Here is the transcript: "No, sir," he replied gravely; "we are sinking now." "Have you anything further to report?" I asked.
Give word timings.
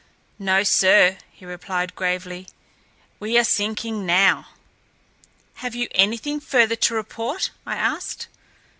"No, 0.39 0.63
sir," 0.63 1.19
he 1.31 1.45
replied 1.45 1.93
gravely; 1.95 2.47
"we 3.19 3.37
are 3.37 3.43
sinking 3.43 4.03
now." 4.03 4.47
"Have 5.57 5.75
you 5.75 5.89
anything 5.91 6.39
further 6.39 6.75
to 6.77 6.95
report?" 6.95 7.51
I 7.67 7.75
asked. 7.75 8.27